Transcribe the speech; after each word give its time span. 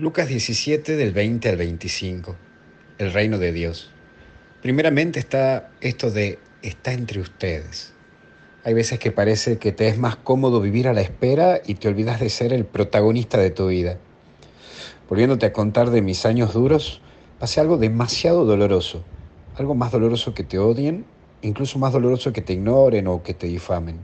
Lucas 0.00 0.28
17 0.28 0.94
del 0.94 1.10
20 1.10 1.48
al 1.48 1.56
25. 1.56 2.36
El 2.98 3.12
reino 3.12 3.36
de 3.36 3.50
Dios. 3.50 3.90
Primeramente 4.62 5.18
está 5.18 5.72
esto 5.80 6.12
de 6.12 6.38
está 6.62 6.92
entre 6.92 7.18
ustedes. 7.20 7.92
Hay 8.62 8.74
veces 8.74 9.00
que 9.00 9.10
parece 9.10 9.58
que 9.58 9.72
te 9.72 9.88
es 9.88 9.98
más 9.98 10.14
cómodo 10.14 10.60
vivir 10.60 10.86
a 10.86 10.92
la 10.92 11.00
espera 11.00 11.60
y 11.66 11.74
te 11.74 11.88
olvidas 11.88 12.20
de 12.20 12.30
ser 12.30 12.52
el 12.52 12.64
protagonista 12.64 13.38
de 13.38 13.50
tu 13.50 13.66
vida. 13.66 13.98
Volviéndote 15.08 15.46
a 15.46 15.52
contar 15.52 15.90
de 15.90 16.00
mis 16.00 16.24
años 16.26 16.54
duros, 16.54 17.00
pasé 17.40 17.60
algo 17.60 17.76
demasiado 17.76 18.44
doloroso, 18.44 19.02
algo 19.56 19.74
más 19.74 19.90
doloroso 19.90 20.32
que 20.32 20.44
te 20.44 20.60
odien, 20.60 21.06
incluso 21.42 21.80
más 21.80 21.92
doloroso 21.92 22.32
que 22.32 22.40
te 22.40 22.52
ignoren 22.52 23.08
o 23.08 23.24
que 23.24 23.34
te 23.34 23.48
difamen. 23.48 23.98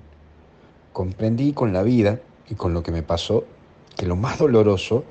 Comprendí 0.92 1.52
con 1.52 1.72
la 1.72 1.84
vida 1.84 2.18
y 2.50 2.56
con 2.56 2.74
lo 2.74 2.82
que 2.82 2.90
me 2.90 3.04
pasó 3.04 3.46
que 3.96 4.06
lo 4.06 4.16
más 4.16 4.38
doloroso 4.38 5.04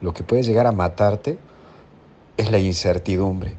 lo 0.00 0.12
que 0.12 0.22
puede 0.22 0.42
llegar 0.42 0.66
a 0.66 0.72
matarte 0.72 1.38
es 2.36 2.50
la 2.50 2.58
incertidumbre. 2.58 3.54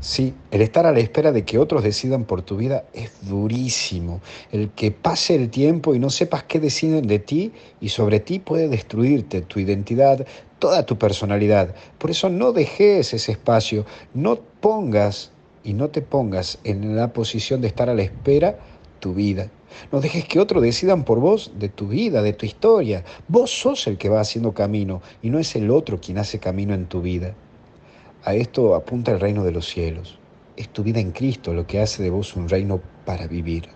Sí, 0.00 0.34
el 0.50 0.62
estar 0.62 0.84
a 0.84 0.90
la 0.90 0.98
espera 0.98 1.30
de 1.30 1.44
que 1.44 1.58
otros 1.58 1.84
decidan 1.84 2.24
por 2.24 2.42
tu 2.42 2.56
vida 2.56 2.84
es 2.92 3.12
durísimo. 3.28 4.20
El 4.50 4.70
que 4.70 4.90
pase 4.90 5.36
el 5.36 5.48
tiempo 5.48 5.94
y 5.94 6.00
no 6.00 6.10
sepas 6.10 6.42
qué 6.42 6.58
deciden 6.58 7.06
de 7.06 7.20
ti 7.20 7.52
y 7.80 7.90
sobre 7.90 8.18
ti 8.18 8.40
puede 8.40 8.68
destruirte 8.68 9.42
tu 9.42 9.60
identidad, 9.60 10.26
toda 10.58 10.84
tu 10.86 10.98
personalidad. 10.98 11.76
Por 11.98 12.10
eso 12.10 12.30
no 12.30 12.52
dejes 12.52 13.14
ese 13.14 13.30
espacio, 13.30 13.86
no 14.12 14.40
pongas 14.60 15.30
y 15.62 15.74
no 15.74 15.90
te 15.90 16.02
pongas 16.02 16.58
en 16.64 16.96
la 16.96 17.12
posición 17.12 17.60
de 17.60 17.68
estar 17.68 17.88
a 17.88 17.94
la 17.94 18.02
espera 18.02 18.58
tu 18.98 19.14
vida. 19.14 19.50
No 19.90 20.00
dejes 20.00 20.24
que 20.26 20.40
otros 20.40 20.62
decidan 20.62 21.04
por 21.04 21.20
vos 21.20 21.52
de 21.58 21.68
tu 21.68 21.88
vida, 21.88 22.22
de 22.22 22.32
tu 22.32 22.46
historia. 22.46 23.04
Vos 23.28 23.50
sos 23.50 23.86
el 23.86 23.98
que 23.98 24.08
va 24.08 24.20
haciendo 24.20 24.52
camino 24.52 25.02
y 25.22 25.30
no 25.30 25.38
es 25.38 25.54
el 25.56 25.70
otro 25.70 26.00
quien 26.00 26.18
hace 26.18 26.38
camino 26.38 26.74
en 26.74 26.86
tu 26.86 27.00
vida. 27.00 27.34
A 28.24 28.34
esto 28.34 28.74
apunta 28.74 29.10
el 29.12 29.20
reino 29.20 29.44
de 29.44 29.52
los 29.52 29.66
cielos. 29.66 30.18
Es 30.56 30.68
tu 30.68 30.82
vida 30.82 31.00
en 31.00 31.12
Cristo 31.12 31.52
lo 31.54 31.66
que 31.66 31.80
hace 31.80 32.02
de 32.02 32.10
vos 32.10 32.36
un 32.36 32.48
reino 32.48 32.80
para 33.04 33.26
vivir. 33.26 33.68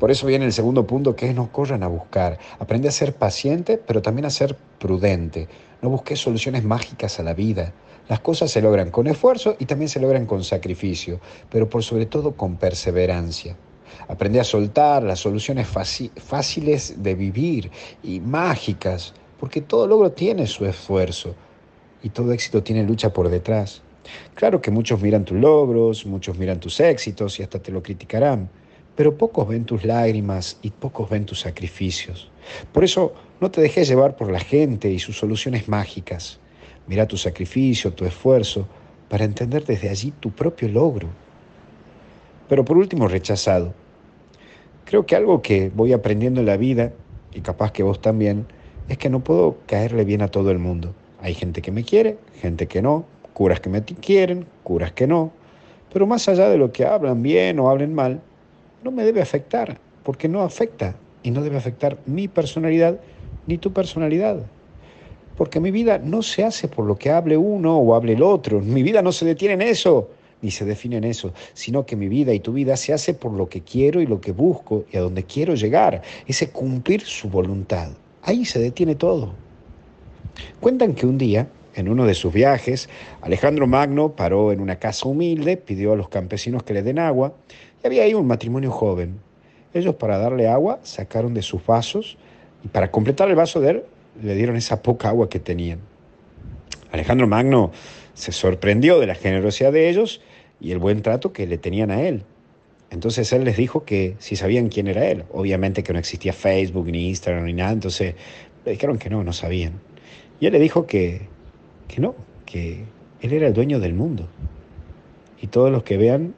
Por 0.00 0.10
eso 0.10 0.26
viene 0.26 0.44
el 0.44 0.52
segundo 0.52 0.86
punto 0.86 1.16
que 1.16 1.28
es 1.28 1.34
no 1.34 1.50
corran 1.50 1.82
a 1.82 1.88
buscar. 1.88 2.38
Aprende 2.58 2.88
a 2.88 2.92
ser 2.92 3.14
paciente, 3.14 3.78
pero 3.78 4.02
también 4.02 4.26
a 4.26 4.30
ser 4.30 4.56
prudente. 4.78 5.48
No 5.80 5.88
busques 5.88 6.18
soluciones 6.18 6.64
mágicas 6.64 7.18
a 7.18 7.22
la 7.22 7.34
vida. 7.34 7.72
Las 8.08 8.20
cosas 8.20 8.50
se 8.50 8.60
logran 8.60 8.90
con 8.90 9.06
esfuerzo 9.06 9.56
y 9.58 9.64
también 9.64 9.88
se 9.88 10.00
logran 10.00 10.26
con 10.26 10.44
sacrificio, 10.44 11.20
pero 11.50 11.68
por 11.68 11.82
sobre 11.82 12.06
todo 12.06 12.36
con 12.36 12.56
perseverancia. 12.56 13.56
Aprende 14.08 14.40
a 14.40 14.44
soltar 14.44 15.02
las 15.02 15.20
soluciones 15.20 15.66
fáciles 15.66 17.02
de 17.02 17.14
vivir 17.14 17.70
y 18.02 18.20
mágicas, 18.20 19.14
porque 19.38 19.60
todo 19.60 19.86
logro 19.86 20.12
tiene 20.12 20.46
su 20.46 20.64
esfuerzo 20.64 21.34
y 22.02 22.10
todo 22.10 22.32
éxito 22.32 22.62
tiene 22.62 22.84
lucha 22.84 23.12
por 23.12 23.28
detrás. 23.28 23.82
Claro 24.34 24.60
que 24.60 24.70
muchos 24.70 25.00
miran 25.00 25.24
tus 25.24 25.38
logros, 25.38 26.06
muchos 26.06 26.38
miran 26.38 26.60
tus 26.60 26.80
éxitos 26.80 27.38
y 27.40 27.42
hasta 27.42 27.58
te 27.58 27.72
lo 27.72 27.82
criticarán, 27.82 28.48
pero 28.94 29.16
pocos 29.16 29.48
ven 29.48 29.64
tus 29.64 29.84
lágrimas 29.84 30.58
y 30.62 30.70
pocos 30.70 31.10
ven 31.10 31.26
tus 31.26 31.40
sacrificios. 31.40 32.30
Por 32.72 32.84
eso 32.84 33.14
no 33.40 33.50
te 33.50 33.60
dejes 33.60 33.88
llevar 33.88 34.16
por 34.16 34.30
la 34.30 34.40
gente 34.40 34.90
y 34.90 34.98
sus 34.98 35.18
soluciones 35.18 35.68
mágicas. 35.68 36.38
Mira 36.86 37.06
tu 37.06 37.16
sacrificio, 37.16 37.92
tu 37.92 38.04
esfuerzo, 38.04 38.66
para 39.08 39.24
entender 39.24 39.64
desde 39.64 39.88
allí 39.88 40.12
tu 40.20 40.30
propio 40.30 40.68
logro. 40.68 41.08
Pero 42.48 42.64
por 42.64 42.76
último, 42.76 43.08
rechazado. 43.08 43.74
Creo 44.86 45.04
que 45.04 45.16
algo 45.16 45.42
que 45.42 45.72
voy 45.74 45.92
aprendiendo 45.92 46.38
en 46.38 46.46
la 46.46 46.56
vida, 46.56 46.92
y 47.34 47.40
capaz 47.40 47.72
que 47.72 47.82
vos 47.82 48.00
también, 48.00 48.46
es 48.88 48.96
que 48.98 49.10
no 49.10 49.18
puedo 49.18 49.56
caerle 49.66 50.04
bien 50.04 50.22
a 50.22 50.28
todo 50.28 50.52
el 50.52 50.60
mundo. 50.60 50.94
Hay 51.20 51.34
gente 51.34 51.60
que 51.60 51.72
me 51.72 51.82
quiere, 51.82 52.18
gente 52.40 52.68
que 52.68 52.80
no, 52.80 53.04
curas 53.32 53.58
que 53.58 53.68
me 53.68 53.82
quieren, 53.82 54.46
curas 54.62 54.92
que 54.92 55.08
no. 55.08 55.32
Pero 55.92 56.06
más 56.06 56.28
allá 56.28 56.48
de 56.48 56.56
lo 56.56 56.70
que 56.70 56.86
hablan 56.86 57.20
bien 57.20 57.58
o 57.58 57.68
hablen 57.68 57.94
mal, 57.94 58.20
no 58.84 58.92
me 58.92 59.02
debe 59.02 59.20
afectar, 59.20 59.76
porque 60.04 60.28
no 60.28 60.42
afecta 60.42 60.94
y 61.24 61.32
no 61.32 61.42
debe 61.42 61.56
afectar 61.56 61.98
mi 62.06 62.28
personalidad 62.28 63.00
ni 63.48 63.58
tu 63.58 63.72
personalidad. 63.72 64.38
Porque 65.36 65.58
mi 65.58 65.72
vida 65.72 65.98
no 65.98 66.22
se 66.22 66.44
hace 66.44 66.68
por 66.68 66.84
lo 66.84 66.94
que 66.94 67.10
hable 67.10 67.36
uno 67.36 67.76
o 67.76 67.96
hable 67.96 68.12
el 68.12 68.22
otro. 68.22 68.60
Mi 68.60 68.84
vida 68.84 69.02
no 69.02 69.10
se 69.10 69.24
detiene 69.24 69.54
en 69.54 69.62
eso 69.62 70.10
ni 70.42 70.50
se 70.50 70.64
define 70.64 70.98
en 70.98 71.04
eso, 71.04 71.32
sino 71.54 71.86
que 71.86 71.96
mi 71.96 72.08
vida 72.08 72.32
y 72.34 72.40
tu 72.40 72.52
vida 72.52 72.76
se 72.76 72.92
hace 72.92 73.14
por 73.14 73.32
lo 73.32 73.48
que 73.48 73.62
quiero 73.62 74.00
y 74.00 74.06
lo 74.06 74.20
que 74.20 74.32
busco 74.32 74.84
y 74.92 74.96
a 74.96 75.00
donde 75.00 75.24
quiero 75.24 75.54
llegar, 75.54 76.02
ese 76.26 76.50
cumplir 76.50 77.02
su 77.02 77.28
voluntad. 77.28 77.90
Ahí 78.22 78.44
se 78.44 78.58
detiene 78.58 78.94
todo. 78.94 79.32
Cuentan 80.60 80.94
que 80.94 81.06
un 81.06 81.18
día, 81.18 81.48
en 81.74 81.88
uno 81.88 82.06
de 82.06 82.14
sus 82.14 82.32
viajes, 82.32 82.88
Alejandro 83.20 83.66
Magno 83.66 84.12
paró 84.12 84.52
en 84.52 84.60
una 84.60 84.76
casa 84.76 85.08
humilde, 85.08 85.56
pidió 85.56 85.92
a 85.92 85.96
los 85.96 86.08
campesinos 86.08 86.62
que 86.62 86.74
le 86.74 86.82
den 86.82 86.98
agua, 86.98 87.34
y 87.82 87.86
había 87.86 88.04
ahí 88.04 88.14
un 88.14 88.26
matrimonio 88.26 88.70
joven. 88.70 89.18
Ellos 89.74 89.94
para 89.96 90.18
darle 90.18 90.48
agua 90.48 90.80
sacaron 90.82 91.34
de 91.34 91.42
sus 91.42 91.64
vasos 91.64 92.16
y 92.64 92.68
para 92.68 92.90
completar 92.90 93.28
el 93.28 93.36
vaso 93.36 93.60
de 93.60 93.70
él 93.70 93.82
le 94.22 94.34
dieron 94.34 94.56
esa 94.56 94.82
poca 94.82 95.08
agua 95.08 95.28
que 95.28 95.38
tenían. 95.38 95.80
Alejandro 96.90 97.26
Magno 97.26 97.72
se 98.16 98.32
sorprendió 98.32 98.98
de 98.98 99.06
la 99.06 99.14
generosidad 99.14 99.72
de 99.72 99.90
ellos 99.90 100.22
y 100.58 100.72
el 100.72 100.78
buen 100.78 101.02
trato 101.02 101.32
que 101.32 101.46
le 101.46 101.58
tenían 101.58 101.90
a 101.90 102.00
él. 102.00 102.24
Entonces 102.90 103.30
él 103.32 103.44
les 103.44 103.58
dijo 103.58 103.84
que 103.84 104.16
si 104.18 104.36
sabían 104.36 104.68
quién 104.68 104.86
era 104.86 105.06
él, 105.06 105.24
obviamente 105.30 105.82
que 105.82 105.92
no 105.92 105.98
existía 105.98 106.32
Facebook 106.32 106.86
ni 106.86 107.08
Instagram 107.08 107.44
ni 107.44 107.52
nada, 107.52 107.72
entonces 107.72 108.14
le 108.64 108.72
dijeron 108.72 108.98
que 108.98 109.10
no, 109.10 109.22
no 109.22 109.34
sabían. 109.34 109.74
Y 110.40 110.46
él 110.46 110.54
le 110.54 110.58
dijo 110.58 110.86
que, 110.86 111.28
que 111.88 112.00
no, 112.00 112.14
que 112.46 112.84
él 113.20 113.32
era 113.32 113.48
el 113.48 113.52
dueño 113.52 113.80
del 113.80 113.92
mundo. 113.92 114.26
Y 115.42 115.48
todos 115.48 115.70
los 115.70 115.82
que 115.82 115.98
vean 115.98 116.34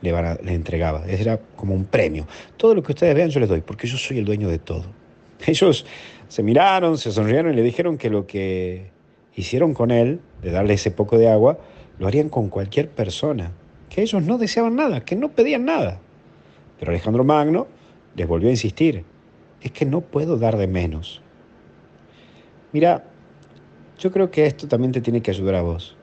le, 0.00 0.12
van 0.12 0.38
le 0.42 0.54
entregaba. 0.54 1.04
Era 1.06 1.38
como 1.54 1.74
un 1.74 1.84
premio. 1.84 2.26
Todo 2.56 2.74
lo 2.74 2.82
que 2.82 2.92
ustedes 2.92 3.14
vean 3.14 3.28
yo 3.28 3.40
les 3.40 3.48
doy, 3.48 3.60
porque 3.60 3.86
yo 3.86 3.98
soy 3.98 4.18
el 4.18 4.24
dueño 4.24 4.48
de 4.48 4.58
todo. 4.58 4.86
Ellos 5.46 5.84
se 6.28 6.42
miraron, 6.42 6.96
se 6.96 7.12
sonrieron 7.12 7.52
y 7.52 7.56
le 7.56 7.62
dijeron 7.62 7.98
que 7.98 8.08
lo 8.08 8.26
que 8.26 8.90
hicieron 9.34 9.74
con 9.74 9.90
él, 9.90 10.20
de 10.42 10.50
darle 10.50 10.74
ese 10.74 10.90
poco 10.90 11.18
de 11.18 11.28
agua, 11.28 11.58
lo 11.98 12.06
harían 12.06 12.28
con 12.28 12.48
cualquier 12.48 12.88
persona, 12.88 13.52
que 13.88 14.02
ellos 14.02 14.22
no 14.22 14.38
deseaban 14.38 14.76
nada, 14.76 15.04
que 15.04 15.16
no 15.16 15.30
pedían 15.32 15.64
nada. 15.64 16.00
Pero 16.78 16.92
Alejandro 16.92 17.24
Magno 17.24 17.66
les 18.16 18.26
volvió 18.26 18.48
a 18.48 18.52
insistir, 18.52 19.04
es 19.60 19.72
que 19.72 19.84
no 19.84 20.00
puedo 20.00 20.36
dar 20.38 20.56
de 20.56 20.66
menos. 20.66 21.20
Mira, 22.72 23.04
yo 23.98 24.10
creo 24.10 24.30
que 24.30 24.46
esto 24.46 24.66
también 24.66 24.92
te 24.92 25.00
tiene 25.00 25.20
que 25.20 25.30
ayudar 25.30 25.56
a 25.56 25.62
vos. 25.62 25.96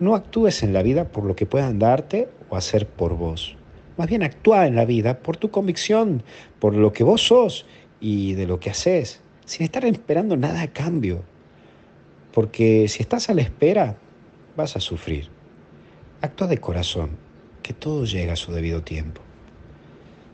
No 0.00 0.14
actúes 0.14 0.62
en 0.62 0.72
la 0.72 0.82
vida 0.82 1.04
por 1.04 1.24
lo 1.24 1.36
que 1.36 1.46
puedan 1.46 1.78
darte 1.78 2.28
o 2.48 2.56
hacer 2.56 2.88
por 2.88 3.14
vos. 3.16 3.56
Más 3.96 4.08
bien 4.08 4.24
actúa 4.24 4.66
en 4.66 4.74
la 4.74 4.84
vida 4.84 5.20
por 5.20 5.36
tu 5.36 5.50
convicción, 5.50 6.24
por 6.58 6.74
lo 6.74 6.92
que 6.92 7.04
vos 7.04 7.22
sos 7.22 7.64
y 8.00 8.34
de 8.34 8.46
lo 8.46 8.58
que 8.58 8.70
haces, 8.70 9.22
sin 9.44 9.62
estar 9.62 9.84
esperando 9.84 10.36
nada 10.36 10.62
a 10.62 10.72
cambio. 10.72 11.22
Porque 12.34 12.88
si 12.88 13.00
estás 13.00 13.30
a 13.30 13.34
la 13.34 13.42
espera, 13.42 13.96
vas 14.56 14.74
a 14.74 14.80
sufrir. 14.80 15.28
Actúa 16.20 16.48
de 16.48 16.58
corazón, 16.58 17.10
que 17.62 17.72
todo 17.72 18.04
llega 18.04 18.32
a 18.32 18.36
su 18.36 18.50
debido 18.50 18.82
tiempo. 18.82 19.20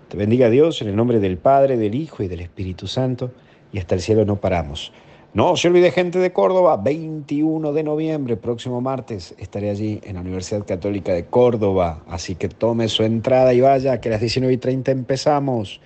Te 0.09 0.16
bendiga 0.16 0.49
Dios 0.49 0.81
en 0.81 0.88
el 0.88 0.97
nombre 0.97 1.21
del 1.21 1.37
Padre, 1.37 1.77
del 1.77 1.94
Hijo 1.94 2.22
y 2.22 2.28
del 2.28 2.41
Espíritu 2.41 2.87
Santo, 2.87 3.33
y 3.71 3.78
hasta 3.78 3.94
el 3.94 4.00
cielo 4.00 4.25
no 4.25 4.41
paramos. 4.41 4.93
No 5.34 5.56
se 5.56 5.69
olvide 5.69 5.93
gente 5.93 6.19
de 6.19 6.33
Córdoba, 6.33 6.78
21 6.78 7.72
de 7.75 7.83
noviembre, 7.83 8.37
próximo 8.38 8.81
martes, 8.81 9.34
estaré 9.38 9.69
allí 9.69 10.00
en 10.03 10.15
la 10.15 10.22
Universidad 10.22 10.67
Católica 10.67 11.12
de 11.12 11.27
Córdoba, 11.27 12.03
así 12.09 12.34
que 12.34 12.49
tome 12.49 12.88
su 12.88 13.03
entrada 13.03 13.53
y 13.53 13.61
vaya, 13.61 14.00
que 14.00 14.09
a 14.09 14.12
las 14.12 14.21
19 14.22 14.55
y 14.55 14.56
30 14.56 14.91
empezamos. 14.91 15.82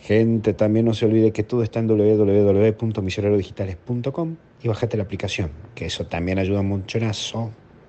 Gente, 0.00 0.54
también 0.54 0.86
no 0.86 0.94
se 0.94 1.04
olvide 1.06 1.30
que 1.30 1.42
todo 1.42 1.62
está 1.62 1.80
en 1.80 1.86
www.misionerodigitales.com 1.86 4.36
y 4.62 4.68
bájate 4.68 4.96
la 4.96 5.02
aplicación, 5.02 5.50
que 5.74 5.84
eso 5.86 6.06
también 6.06 6.38
ayuda 6.38 6.62
mucho. 6.62 6.98